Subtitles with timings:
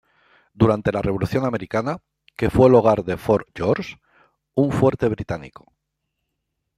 [0.55, 2.01] Durante la Revolución Americana,
[2.35, 4.01] que fue el hogar de Fort George,
[4.55, 5.71] un fuerte británico.